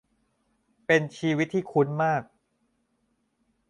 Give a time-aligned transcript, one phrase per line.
[0.85, 2.21] เป็นชีวิตที่คุ้นมาก